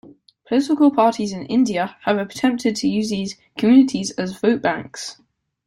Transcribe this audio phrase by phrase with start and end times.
[0.47, 5.21] Political parties in India have attempted to use these communities as votebanks.